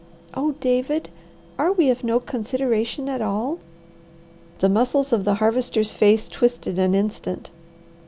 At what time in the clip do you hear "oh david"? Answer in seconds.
0.33-1.09